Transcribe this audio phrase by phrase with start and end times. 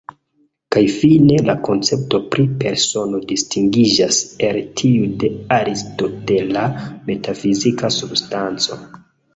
[0.75, 6.69] Kaj fine la koncepto pri persono distingiĝas el tiu de aristotela
[7.13, 8.83] metafizika substanco.